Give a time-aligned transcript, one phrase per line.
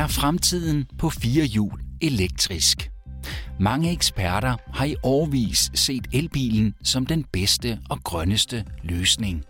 [0.00, 2.90] Er fremtiden på fire hjul elektrisk?
[3.58, 9.44] Mange eksperter har i årvis set elbilen som den bedste og grønneste løsning.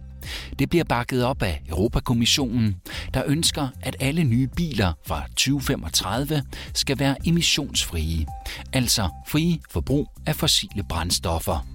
[0.59, 2.77] Det bliver bakket op af Europakommissionen,
[3.15, 6.43] der ønsker, at alle nye biler fra 2035
[6.75, 8.27] skal være emissionsfrie,
[8.73, 11.67] altså frie for brug af fossile brændstoffer.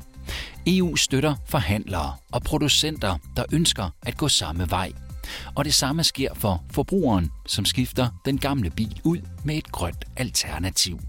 [0.68, 4.92] EU støtter forhandlere og producenter, der ønsker at gå samme vej.
[5.56, 10.06] Og det samme sker for forbrugeren, som skifter den gamle bil ud med et grønt
[10.18, 11.00] alternativ.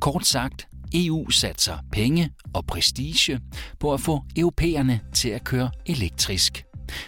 [0.00, 3.40] Kort sagt, EU satser penge og prestige
[3.80, 6.64] på at få europæerne til at køre elektrisk.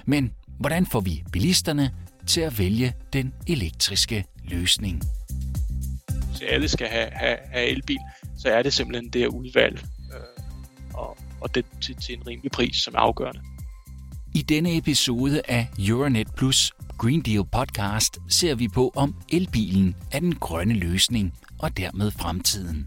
[0.06, 1.94] Men hvordan får vi bilisterne
[2.26, 5.02] til at vælge den elektriske løsning?
[6.30, 7.98] Hvis alle skal have, have, have elbil,
[8.38, 9.78] så er det simpelthen det udvalg
[10.14, 10.44] øh,
[10.94, 13.40] og, og det til, til en rimelig pris, som er afgørende.
[14.34, 20.20] I denne episode af Euronet Plus Green Deal podcast ser vi på, om elbilen er
[20.20, 22.86] den grønne løsning og dermed fremtiden.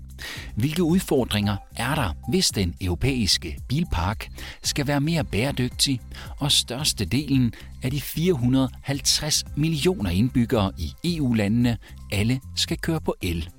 [0.55, 4.29] Hvilke udfordringer er der, hvis den europæiske bilpark
[4.63, 5.99] skal være mere bæredygtig,
[6.39, 11.77] og størstedelen af de 450 millioner indbyggere i EU-landene
[12.11, 13.49] alle skal køre på el?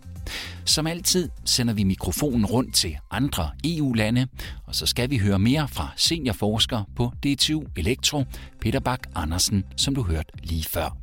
[0.65, 4.27] Som altid sender vi mikrofonen rundt til andre EU-lande,
[4.67, 8.25] og så skal vi høre mere fra seniorforsker på DTU Elektro,
[8.61, 10.97] Peter Bak Andersen, som du hørte lige før.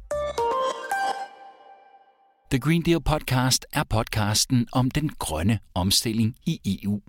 [2.52, 7.02] The Green Deal Podcast er podcasten om den grønne omstilling i EU.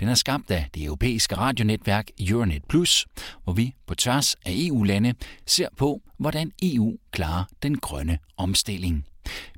[0.00, 3.06] Den er skabt af det europæiske radionetværk Euronet Plus,
[3.44, 5.14] hvor vi på tværs af EU-lande
[5.46, 9.04] ser på, hvordan EU klarer den grønne omstilling.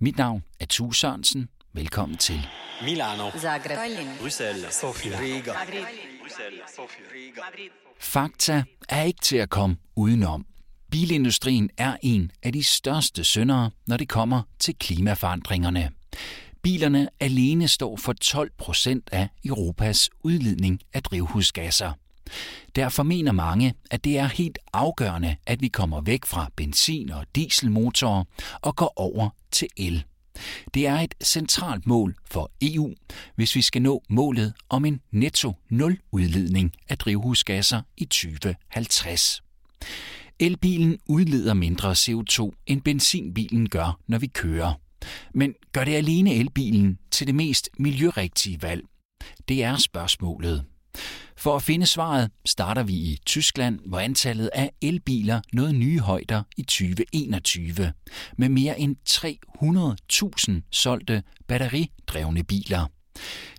[0.00, 1.48] Mit navn er Tue Sørensen.
[1.74, 2.46] Velkommen til.
[2.82, 3.78] Milano, Zagreb,
[4.20, 5.52] Bruxelles, Sofia, Riga.
[7.98, 10.46] Fakta er ikke til at komme udenom.
[10.90, 15.90] Bilindustrien er en af de største syndere, når det kommer til klimaforandringerne.
[16.62, 21.92] Bilerne alene står for 12 procent af Europas udledning af drivhusgasser.
[22.76, 27.26] Derfor mener mange, at det er helt afgørende, at vi kommer væk fra benzin- og
[27.34, 28.24] dieselmotorer
[28.62, 30.04] og går over til el.
[30.74, 32.94] Det er et centralt mål for EU,
[33.34, 39.42] hvis vi skal nå målet om en netto nul udledning af drivhusgasser i 2050.
[40.38, 44.74] Elbilen udleder mindre CO2 end benzinbilen gør, når vi kører.
[45.34, 48.82] Men gør det alene elbilen til det mest miljørigtige valg?
[49.48, 50.64] Det er spørgsmålet.
[51.36, 56.42] For at finde svaret starter vi i Tyskland, hvor antallet af elbiler nåede nye højder
[56.56, 57.92] i 2021,
[58.36, 62.86] med mere end 300.000 solgte batteridrevne biler.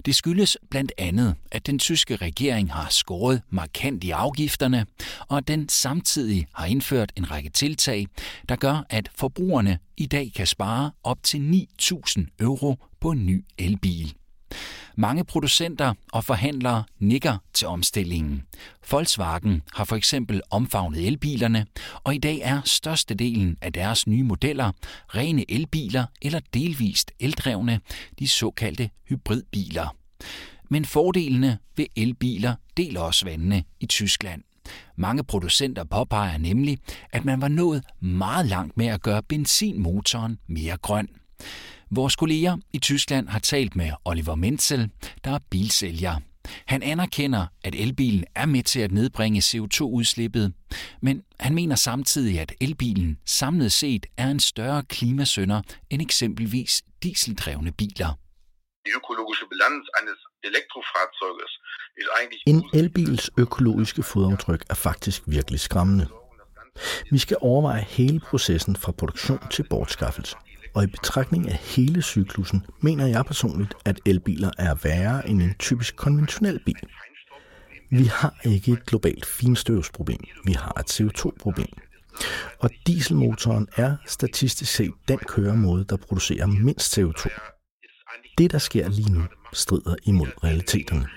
[0.06, 4.86] Det skyldes blandt andet, at den tyske regering har skåret markant i afgifterne,
[5.20, 8.08] og at den samtidig har indført en række tiltag,
[8.50, 13.46] der gør, at forbrugerne i dag kan spare op til 9.000 euro på en ny
[13.58, 14.14] elbil.
[14.96, 18.44] Mange producenter og forhandlere nikker til omstillingen.
[18.92, 21.66] Volkswagen har for eksempel omfavnet elbilerne,
[22.04, 24.72] og i dag er størstedelen af deres nye modeller
[25.08, 27.80] rene elbiler eller delvist eldrevne,
[28.20, 29.96] de såkaldte hybridbiler.
[30.70, 34.44] Men fordelene ved elbiler deler også vandene i Tyskland.
[34.96, 36.78] Mange producenter påpeger nemlig,
[37.12, 41.08] at man var nået meget langt med at gøre benzinmotoren mere grøn.
[41.92, 44.90] Vores kolleger i Tyskland har talt med Oliver Menzel,
[45.24, 46.20] der er bilsælger.
[46.68, 50.54] Han anerkender, at elbilen er med til at nedbringe CO2-udslippet,
[51.02, 57.72] men han mener samtidig, at elbilen samlet set er en større klimasønder end eksempelvis dieseldrevne
[57.72, 58.20] biler.
[62.48, 66.08] En elbils økologiske fodaftryk er faktisk virkelig skræmmende.
[67.12, 70.36] Vi skal overveje hele processen fra produktion til bortskaffelse.
[70.76, 75.56] Og i betragtning af hele cyklusen, mener jeg personligt, at elbiler er værre end en
[75.60, 76.88] typisk konventionel bil.
[77.92, 81.74] Vi har ikke et globalt finstøvsproblem, vi har et CO2-problem.
[82.60, 87.24] Og dieselmotoren er statistisk set den køremåde, der producerer mindst CO2.
[88.38, 89.24] Det, der sker lige nu,
[89.54, 91.08] strider imod realiteterne.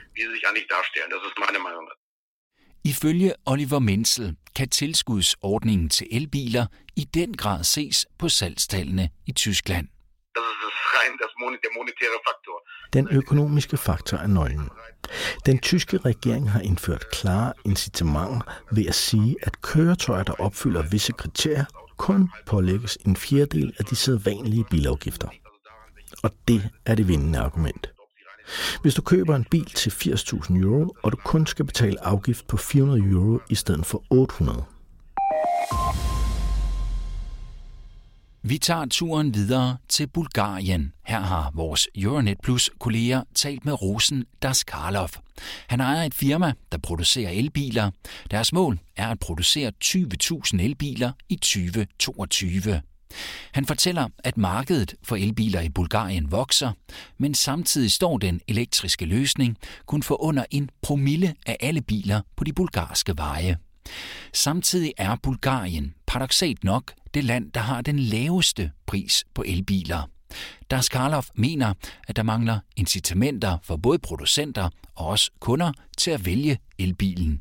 [2.86, 6.66] Ifølge Oliver Menzel kan tilskudsordningen til elbiler
[6.96, 9.88] i den grad ses på salgstallene i Tyskland.
[12.92, 14.68] Den økonomiske faktor er nøglen.
[15.46, 18.40] Den tyske regering har indført klare incitamenter
[18.72, 21.64] ved at sige, at køretøjer, der opfylder visse kriterier,
[21.96, 25.28] kun pålægges en fjerdedel af de sædvanlige bilafgifter.
[26.22, 27.95] Og det er det vindende argument.
[28.82, 32.56] Hvis du køber en bil til 80.000 euro, og du kun skal betale afgift på
[32.56, 34.64] 400 euro i stedet for 800.
[38.48, 40.92] Vi tager turen videre til Bulgarien.
[41.06, 45.08] Her har vores Euronet Plus kolleger talt med Rosen Daskarlov.
[45.66, 47.90] Han ejer et firma, der producerer elbiler.
[48.30, 52.80] Deres mål er at producere 20.000 elbiler i 2022.
[53.52, 56.72] Han fortæller, at markedet for elbiler i Bulgarien vokser,
[57.18, 59.56] men samtidig står den elektriske løsning
[59.86, 63.56] kun for under en promille af alle biler på de bulgarske veje.
[64.32, 70.10] Samtidig er Bulgarien paradoxalt nok det land, der har den laveste pris på elbiler.
[70.70, 71.74] Daskarlov mener,
[72.08, 77.40] at der mangler incitamenter for både producenter og også kunder til at vælge elbilen.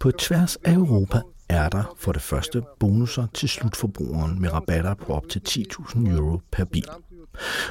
[0.00, 5.12] På tværs af Europa er der for det første bonusser til slutforbrugeren med rabatter på
[5.12, 6.88] op til 10.000 euro per bil.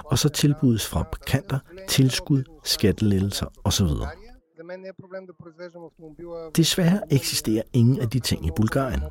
[0.06, 3.88] Og så tilbudes fra fabrikanter, tilskud, skattelettelser osv.
[6.56, 9.02] Desværre eksisterer ingen af de ting i Bulgarien.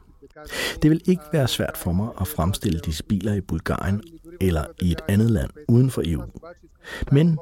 [0.82, 4.02] Det vil ikke være svært for mig at fremstille disse biler i Bulgarien
[4.40, 6.22] eller i et andet land uden for EU.
[7.12, 7.38] Men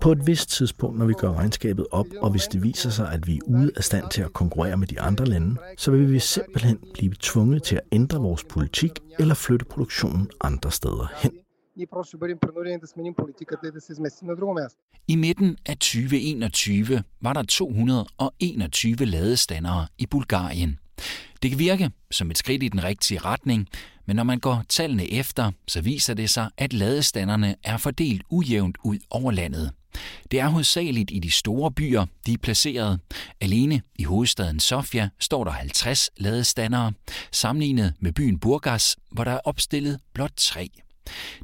[0.00, 3.26] på et vist tidspunkt, når vi gør regnskabet op, og hvis det viser sig, at
[3.26, 6.18] vi er ude af stand til at konkurrere med de andre lande, så vil vi
[6.18, 11.32] simpelthen blive tvunget til at ændre vores politik eller flytte produktionen andre steder hen.
[15.08, 20.78] I midten af 2021 var der 221 ladestandere i Bulgarien.
[21.44, 23.68] Det kan virke som et skridt i den rigtige retning,
[24.06, 28.76] men når man går tallene efter, så viser det sig, at ladestanderne er fordelt ujævnt
[28.84, 29.72] ud over landet.
[30.30, 33.00] Det er hovedsageligt i de store byer, de er placeret.
[33.40, 36.92] Alene i hovedstaden Sofia står der 50 ladestandere,
[37.32, 40.68] sammenlignet med byen Burgas, hvor der er opstillet blot tre.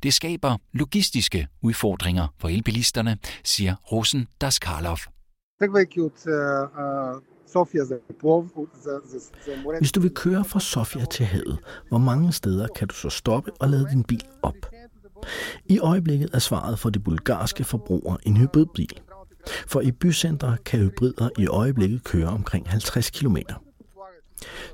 [0.03, 4.99] Det skaber logistiske udfordringer for elbilisterne, siger Rosen Daskarlov.
[9.79, 11.59] Hvis du vil køre fra Sofia til havet,
[11.89, 14.55] hvor mange steder kan du så stoppe og lade din bil op?
[15.65, 19.01] I øjeblikket er svaret for de bulgarske forbrugere en hybridbil.
[19.67, 23.37] For i bycentre kan hybrider i øjeblikket køre omkring 50 km.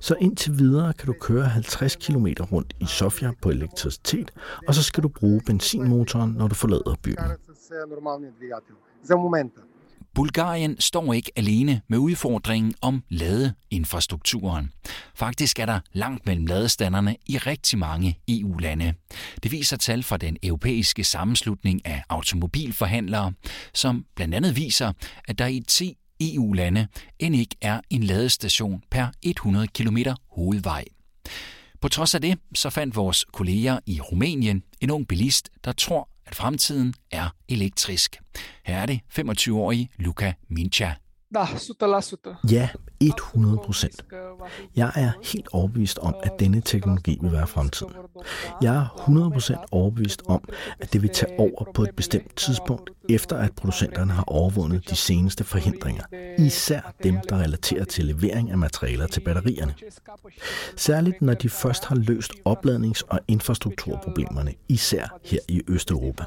[0.00, 4.30] Så indtil videre kan du køre 50 km rundt i Sofia på elektricitet,
[4.68, 7.16] og så skal du bruge benzinmotoren, når du forlader byen.
[10.16, 14.70] Bulgarien står ikke alene med udfordringen om ladeinfrastrukturen.
[15.14, 18.94] Faktisk er der langt mellem ladestanderne i rigtig mange EU-lande.
[19.42, 23.32] Det viser tal fra den europæiske sammenslutning af automobilforhandlere,
[23.74, 24.92] som blandt andet viser,
[25.28, 26.88] at der i 10 EU-lande
[27.18, 29.98] end ikke er en ladestation per 100 km
[30.30, 30.84] hovedvej.
[31.80, 36.08] På trods af det, så fandt vores kolleger i Rumænien en ung bilist, der tror,
[36.26, 38.16] at fremtiden er elektrisk.
[38.64, 40.92] Her er det 25-årige Luca Mincha.
[42.50, 42.68] Ja,
[43.00, 44.04] 100 procent.
[44.76, 47.92] Jeg er helt overbevist om, at denne teknologi vil være fremtiden.
[48.62, 50.48] Jeg er 100 procent overbevist om,
[50.80, 54.96] at det vil tage over på et bestemt tidspunkt, efter at producenterne har overvundet de
[54.96, 56.02] seneste forhindringer,
[56.38, 59.74] især dem, der relaterer til levering af materialer til batterierne.
[60.76, 66.24] Særligt når de først har løst opladnings- og infrastrukturproblemerne, især her i Østeuropa.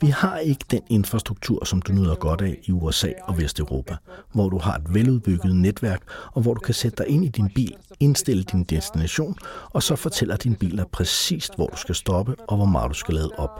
[0.00, 3.96] Vi har ikke den infrastruktur, som du nyder godt af i USA og Vesteuropa,
[4.32, 6.02] hvor du har et veludbygget netværk,
[6.32, 9.36] og hvor du kan sætte dig ind i din bil, indstille din destination,
[9.70, 12.94] og så fortæller din bil dig præcist, hvor du skal stoppe og hvor meget du
[12.94, 13.50] skal lade op.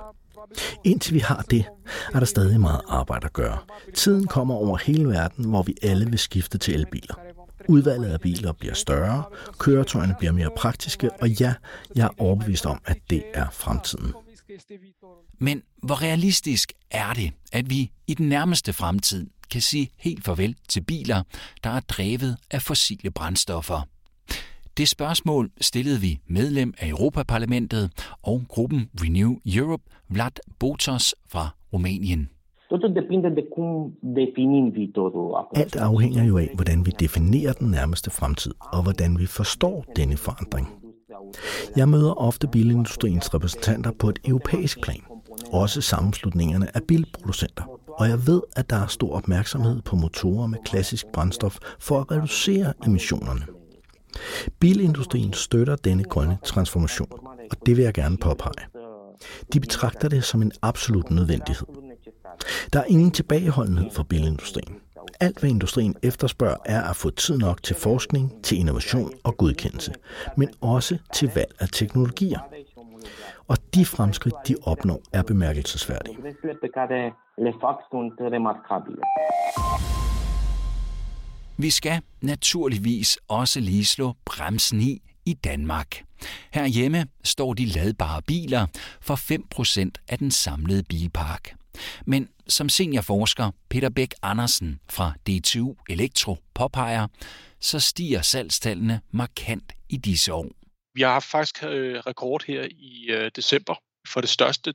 [0.85, 1.65] Indtil vi har det,
[2.15, 3.59] er der stadig meget arbejde at gøre.
[3.95, 7.15] Tiden kommer over hele verden, hvor vi alle vil skifte til elbiler.
[7.69, 9.23] Udvalget af biler bliver større,
[9.59, 11.55] køretøjerne bliver mere praktiske, og ja,
[11.97, 14.13] jeg er overbevist om, at det er fremtiden.
[15.39, 20.57] Men hvor realistisk er det, at vi i den nærmeste fremtid kan sige helt farvel
[20.69, 21.23] til biler,
[21.65, 23.81] der er drevet af fossile brændstoffer?
[24.77, 27.91] Det spørgsmål stillede vi medlem af Europaparlamentet
[28.23, 32.29] og gruppen Renew Europe, Vlad Botos fra Rumænien.
[35.55, 40.17] Alt afhænger jo af, hvordan vi definerer den nærmeste fremtid, og hvordan vi forstår denne
[40.17, 40.80] forandring.
[41.77, 45.03] Jeg møder ofte bilindustriens repræsentanter på et europæisk plan,
[45.53, 47.65] også sammenslutningerne af bilproducenter.
[47.99, 52.11] Og jeg ved, at der er stor opmærksomhed på motorer med klassisk brændstof for at
[52.11, 53.47] reducere emissionerne.
[54.59, 57.13] Bilindustrien støtter denne grønne transformation,
[57.51, 58.67] og det vil jeg gerne påpege.
[59.53, 61.67] De betragter det som en absolut nødvendighed.
[62.73, 64.80] Der er ingen tilbageholdenhed for bilindustrien.
[65.21, 69.93] Alt, hvad industrien efterspørger, er at få tid nok til forskning, til innovation og godkendelse,
[70.37, 72.39] men også til valg af teknologier.
[73.49, 76.17] Og de fremskridt, de opnår, er bemærkelsesværdige.
[81.59, 86.03] Vi skal naturligvis også lige slå bremsen i i Danmark.
[86.53, 88.67] Herhjemme står de ladbare biler
[89.01, 91.60] for 5% af den samlede bilpark.
[92.07, 97.07] Men som seniorforsker Peter Bæk Andersen fra DTU Elektro påpeger,
[97.61, 100.49] så stiger salgstallene markant i disse år.
[100.95, 103.75] Vi har haft faktisk øh, rekord her i øh, december
[104.13, 104.75] for det største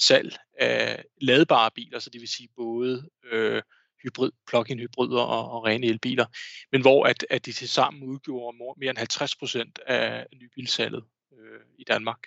[0.00, 3.62] salg af ladbare biler, så det vil sige både øh,
[4.02, 6.26] hybrid, plug-in hybrider og, og rene elbiler,
[6.72, 11.60] men hvor at, at de til sammen udgjorde mere end 50 procent af nybilsalget øh,
[11.78, 12.18] i Danmark.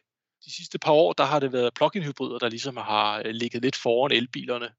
[0.45, 3.61] De sidste par år, der har det været plug-in hybrider, der ligesom har øh, ligget
[3.61, 4.69] lidt foran elbilerne,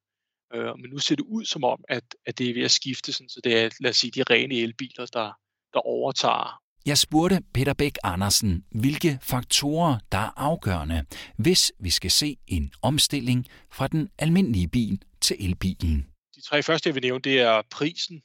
[0.55, 3.13] øh, men nu ser det ud som om, at, at det er ved at skifte,
[3.13, 5.33] sådan, så det er, lad os sige, de rene elbiler, der,
[5.75, 11.07] der overtager jeg spurgte Peter Bæk Andersen, hvilke faktorer, der er afgørende,
[11.39, 16.07] hvis vi skal se en omstilling fra den almindelige bil til elbilen.
[16.35, 18.23] De tre første, jeg vil nævne, det er prisen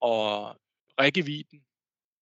[0.00, 0.56] og
[1.00, 1.60] rækkevidden,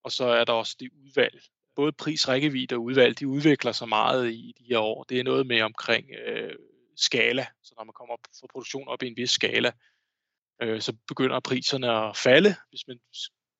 [0.04, 1.42] og så er der også det udvalg.
[1.78, 5.04] Både pris, rækkevidde og udvalg, de udvikler sig meget i de her år.
[5.04, 6.52] Det er noget med omkring øh,
[6.96, 9.70] skala, så når man kommer fra produktion op i en vis skala,
[10.62, 12.54] øh, så begynder priserne at falde.
[12.68, 12.98] Hvis man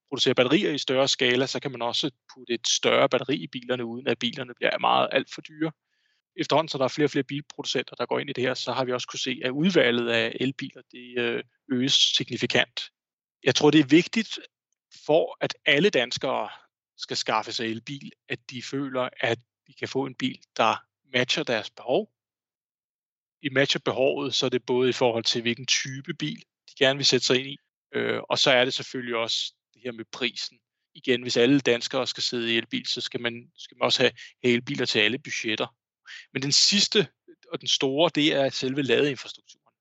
[0.09, 3.85] producerer batterier i større skala, så kan man også putte et større batteri i bilerne,
[3.85, 5.73] uden at bilerne bliver meget alt for dyre.
[6.37, 8.73] Efterhånden, så der er flere og flere bilproducenter, der går ind i det her, så
[8.73, 12.81] har vi også kunne se, at udvalget af elbiler det øh, øges signifikant.
[13.45, 14.39] Jeg tror, det er vigtigt
[15.07, 16.49] for, at alle danskere
[16.99, 20.77] skal skaffe sig elbil, at de føler, at de kan få en bil, der
[21.13, 22.13] matcher deres behov.
[23.43, 26.97] I matcher behovet, så er det både i forhold til, hvilken type bil de gerne
[26.97, 27.59] vil sætte sig ind i,
[27.95, 30.59] øh, og så er det selvfølgelig også det her med prisen.
[30.95, 34.13] Igen, hvis alle danskere skal sidde i elbil, så skal man, skal man også have
[34.43, 35.67] elbiler til alle budgetter.
[36.33, 37.09] Men den sidste
[37.53, 39.75] og den store, det er selve ladeinfrastrukturen.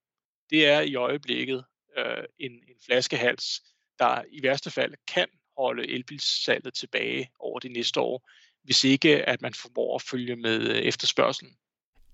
[0.50, 1.65] Det er i øjeblikket
[1.97, 3.62] øh, en, en flaskehals,
[4.00, 8.29] der i værste fald kan holde elbilsalget tilbage over de næste år,
[8.63, 11.53] hvis ikke at man formår at følge med øh, efterspørgselen.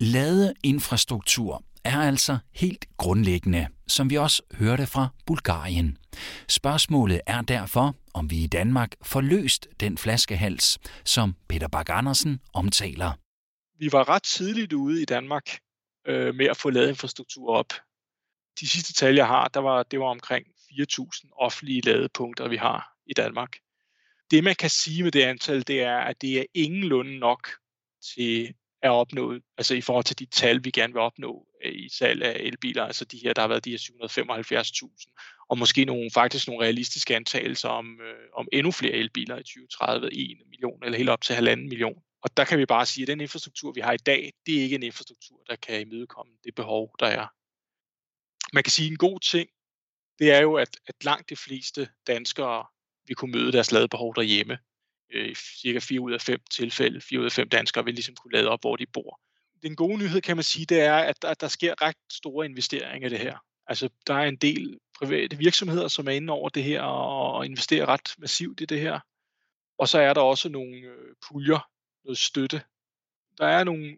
[0.00, 5.98] Ladeinfrastruktur er altså helt grundlæggende, som vi også hørte fra Bulgarien.
[6.48, 12.40] Spørgsmålet er derfor, om vi i Danmark får løst den flaskehals, som Peter Bak Andersen
[12.52, 13.12] omtaler.
[13.78, 15.58] Vi var ret tidligt ude i Danmark
[16.06, 17.72] øh, med at få ladeinfrastruktur op.
[18.60, 22.93] De sidste tal, jeg har, der var, det var omkring 4.000 offentlige ladepunkter, vi har
[23.06, 23.58] i Danmark.
[24.30, 27.50] Det, man kan sige med det antal, det er, at det er ingenlunde nok
[28.14, 31.88] til at opnå, altså i forhold til de tal, vi gerne vil opnå øh, i
[31.88, 36.10] salg af elbiler, altså de her, der har været de her 775.000, og måske nogle,
[36.10, 40.98] faktisk nogle realistiske antagelser om, øh, om endnu flere elbiler i 2030, 1 million eller
[40.98, 42.02] helt op til halvanden million.
[42.22, 44.62] Og der kan vi bare sige, at den infrastruktur, vi har i dag, det er
[44.62, 47.26] ikke en infrastruktur, der kan imødekomme det behov, der er.
[48.52, 49.48] Man kan sige, at en god ting,
[50.18, 52.66] det er jo, at, at langt de fleste danskere
[53.06, 54.58] vil kunne møde deres ladebehov derhjemme
[55.12, 58.32] øh, cirka 4 ud af 5 tilfælde, 4 ud af 5 danskere vil ligesom kunne
[58.32, 59.20] lade op, hvor de bor.
[59.62, 63.08] Den gode nyhed, kan man sige, det er, at der, der sker ret store investeringer
[63.08, 63.38] i det her.
[63.66, 67.86] Altså, der er en del private virksomheder, som er inde over det her og investerer
[67.86, 69.00] ret massivt i det her.
[69.78, 71.68] Og så er der også nogle øh, puljer,
[72.04, 72.62] noget støtte.
[73.38, 73.96] Der er nogle øh,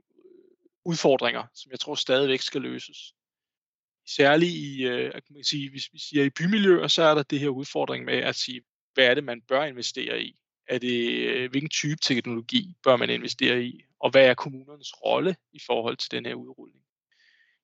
[0.85, 3.15] udfordringer, som jeg tror stadigvæk skal løses.
[4.09, 7.41] Særligt i, øh, kan man sige, hvis vi siger i bymiljøer, så er der det
[7.41, 8.63] her udfordring med at sige,
[8.97, 10.37] hvad er det, man bør investere i?
[10.69, 13.85] Er det, øh, hvilken type teknologi bør man investere i?
[14.01, 16.83] Og hvad er kommunernes rolle i forhold til den her udrulning?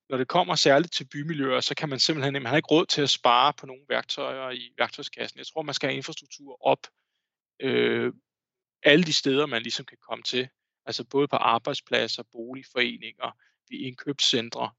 [0.09, 3.03] Når det kommer særligt til bymiljøer, så kan man simpelthen man har ikke råd til
[3.03, 5.39] at spare på nogle værktøjer i værktøjskassen.
[5.39, 6.87] Jeg tror, man skal have infrastruktur op
[7.61, 8.13] øh,
[8.83, 10.49] alle de steder, man ligesom kan komme til.
[10.87, 13.37] Altså både på arbejdspladser, boligforeninger,
[13.71, 14.71] ved indkøbscentre.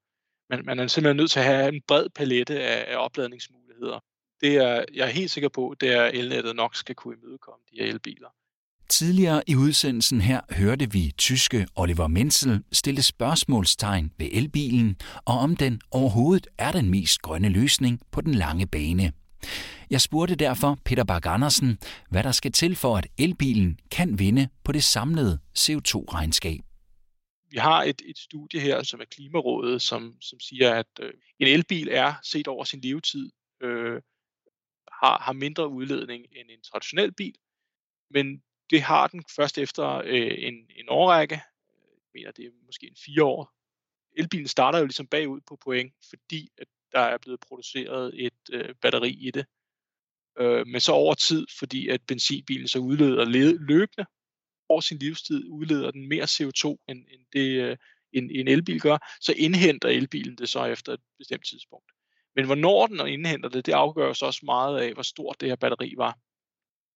[0.49, 3.99] Man, man er simpelthen nødt til at have en bred palette af, af opladningsmuligheder
[4.43, 7.77] det er, jeg er helt sikker på, det er elnettet nok skal kunne imødekomme de
[7.77, 8.27] her elbiler.
[8.89, 14.95] Tidligere i udsendelsen her hørte vi tyske Oliver Menzel stille spørgsmålstegn ved elbilen,
[15.25, 19.13] og om den overhovedet er den mest grønne løsning på den lange bane.
[19.89, 21.77] Jeg spurgte derfor Peter Bak Andersen,
[22.09, 26.59] hvad der skal til for, at elbilen kan vinde på det samlede CO2-regnskab.
[27.49, 31.47] Vi har et, et studie her, som er Klimarådet, som, som siger, at øh, en
[31.47, 33.31] elbil er set over sin levetid
[33.63, 34.01] øh,
[35.03, 37.35] har, har mindre udledning end en traditionel bil,
[38.09, 41.35] men det har den først efter øh, en, en årrække.
[41.35, 43.53] Jeg mener, det er måske en fire år.
[44.17, 48.75] Elbilen starter jo ligesom bagud på point, fordi at der er blevet produceret et øh,
[48.81, 49.45] batteri i det.
[50.39, 53.25] Øh, men så over tid, fordi at benzinbilen så udleder
[53.69, 54.05] løbende
[54.69, 57.77] over sin livstid, udleder den mere CO2, end, end det øh,
[58.11, 61.91] en, en elbil gør, så indhenter elbilen det så efter et bestemt tidspunkt.
[62.35, 65.93] Men hvornår den indhenter det, det afgøres også meget af, hvor stort det her batteri
[65.97, 66.17] var.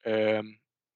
[0.06, 0.44] Øh,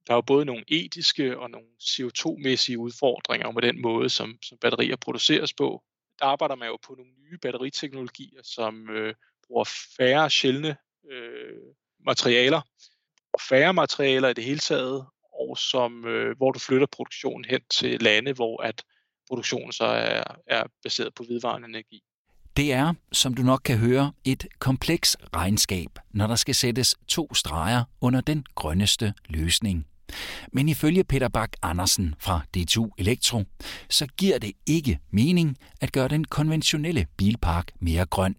[0.07, 4.57] der er jo både nogle etiske og nogle CO2-mæssige udfordringer med den måde, som, som
[4.57, 5.83] batterier produceres på.
[6.19, 9.13] Der arbejder man jo på nogle nye batteriteknologier, som øh,
[9.47, 9.63] bruger
[9.97, 10.77] færre sjældne
[11.11, 11.57] øh,
[11.99, 12.61] materialer,
[13.33, 17.61] og færre materialer i det hele taget, og som, øh, hvor du flytter produktionen hen
[17.69, 18.83] til lande, hvor at
[19.27, 22.03] produktionen så er, er baseret på vedvarende energi.
[22.57, 27.33] Det er, som du nok kan høre, et kompleks regnskab, når der skal sættes to
[27.33, 29.85] streger under den grønneste løsning.
[30.53, 33.43] Men ifølge Peter Bak Andersen fra D2 Elektro,
[33.89, 38.35] så giver det ikke mening at gøre den konventionelle bilpark mere grøn.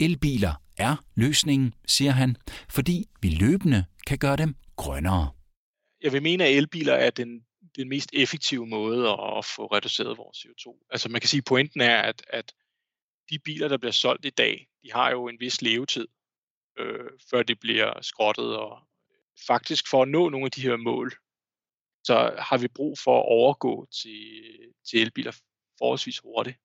[0.00, 2.36] Elbiler er løsningen, siger han,
[2.68, 5.30] fordi vi løbende kan gøre dem grønnere.
[6.02, 7.40] Jeg vil mene, at elbiler er den,
[7.76, 10.88] den mest effektive måde at få reduceret vores CO2.
[10.90, 12.52] Altså man kan sige, at pointen er, at, at
[13.30, 16.08] de biler, der bliver solgt i dag, de har jo en vis levetid,
[16.78, 18.56] øh, før de bliver skrottet.
[18.56, 18.78] Og
[19.46, 21.12] faktisk for at nå nogle af de her mål,
[22.04, 24.20] så har vi brug for at overgå til,
[24.90, 25.32] til elbiler
[25.78, 26.56] forholdsvis hurtigt.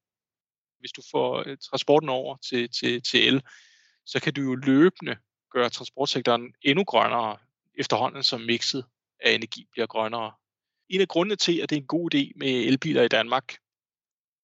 [0.80, 3.44] Hvis du får øh, transporten over til, til, til el,
[4.06, 5.18] så kan du jo løbende
[5.52, 7.38] gøre transportsektoren endnu grønnere,
[7.76, 8.86] efterhånden som mixet
[9.20, 10.34] af energi bliver grønnere.
[10.90, 13.58] En af grundene til, at det er en god idé med elbiler i Danmark,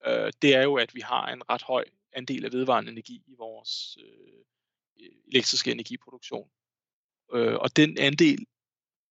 [0.06, 3.36] øh, det er jo, at vi har en ret høj andel af vedvarende energi i
[3.38, 4.40] vores øh,
[5.02, 6.50] øh, elektriske energiproduktion.
[7.34, 8.46] Øh, og den andel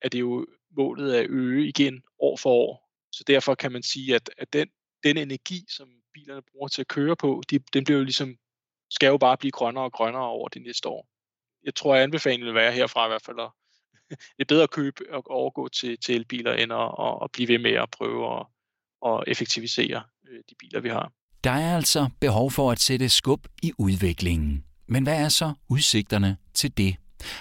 [0.03, 2.91] er det jo målet at øge igen år for år.
[3.13, 4.69] Så derfor kan man sige, at, at den,
[5.03, 8.37] den energi, som bilerne bruger til at køre på, de, den bliver jo ligesom,
[8.91, 11.09] skal jo bare blive grønnere og grønnere over de næste år.
[11.65, 13.51] Jeg tror, at anbefalingen vil være herfra i hvert fald, at
[14.37, 17.59] det er bedre at købe og overgå til, til elbiler, end at, at blive ved
[17.59, 18.47] med at prøve at,
[19.07, 21.13] at effektivisere øh, de biler, vi har.
[21.45, 24.65] Der er altså behov for at sætte skub i udviklingen.
[24.87, 26.97] Men hvad er så udsigterne til det?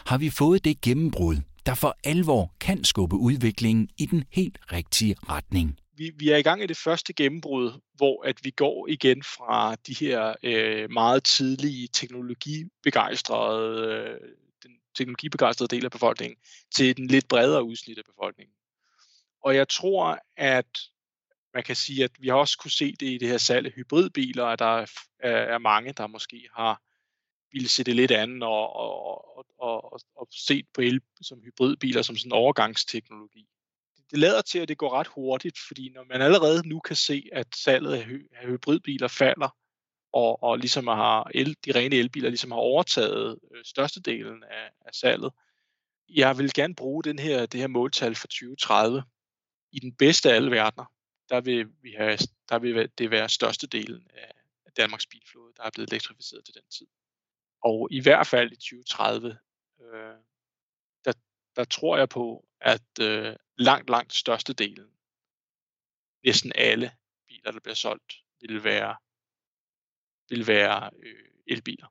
[0.06, 5.16] Har vi fået det gennembrud, der for alvor kan skubbe udviklingen i den helt rigtige
[5.30, 5.80] retning?
[5.98, 9.76] Vi, vi er i gang i det første gennembrud, hvor at vi går igen fra
[9.88, 14.20] de her øh, meget tidlige teknologibegejstrede, øh,
[14.64, 16.38] den teknologibegejstrede del af befolkningen
[16.76, 18.54] til den lidt bredere udsnit af befolkningen.
[19.44, 20.66] Og jeg tror, at
[21.54, 23.72] man kan sige, at vi har også kunne se det i det her salg af
[23.72, 24.86] hybridbiler, at der
[25.20, 26.82] er, er mange, der måske har
[27.54, 32.02] ville se det lidt andet og, og, og, og, og set på el som hybridbiler
[32.02, 33.48] som sådan en overgangsteknologi.
[34.12, 37.30] Det lader til, at det går ret hurtigt, fordi når man allerede nu kan se,
[37.32, 39.56] at salget af, af hybridbiler falder,
[40.14, 44.94] og, og ligesom har el, de rene elbiler ligesom har overtaget øh, størstedelen af, af
[44.94, 45.32] salget.
[46.10, 49.04] Jeg vil gerne bruge den her, det her måltal for 2030
[49.72, 50.93] i den bedste af alle verdener
[51.34, 52.18] der vil, vi have,
[52.50, 54.32] der vil det være størstedelen af,
[54.66, 56.88] af Danmarks bilflåde, der er blevet elektrificeret til den tid.
[57.64, 59.38] Og i hvert fald i 2030,
[59.82, 60.16] øh,
[61.06, 61.14] der,
[61.56, 64.90] der tror jeg på, at øh, langt, langt størstedelen,
[66.26, 66.92] næsten alle
[67.28, 68.96] biler, der bliver solgt, vil være,
[70.30, 71.88] vil være øh, elbiler.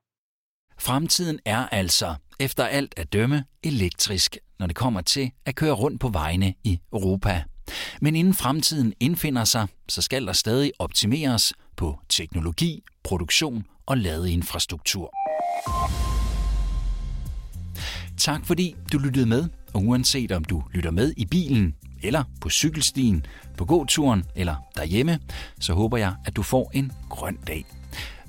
[0.79, 6.01] Fremtiden er altså, efter alt at dømme, elektrisk, når det kommer til at køre rundt
[6.01, 7.43] på vejene i Europa.
[8.01, 15.13] Men inden fremtiden indfinder sig, så skal der stadig optimeres på teknologi, produktion og ladeinfrastruktur.
[18.17, 22.49] Tak fordi du lyttede med, og uanset om du lytter med i bilen, eller på
[22.49, 23.25] cykelstien,
[23.57, 25.19] på gåturen eller derhjemme,
[25.59, 27.65] så håber jeg, at du får en grøn dag.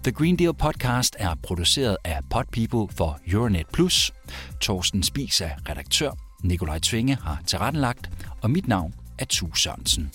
[0.05, 4.13] The Green Deal podcast er produceret af Podpeople for Euronet Plus.
[4.61, 6.11] Torsten Spis er redaktør.
[6.43, 8.11] Nikolaj Tvinge har tilrettelagt,
[8.43, 10.11] og mit navn af Tue Sørensen.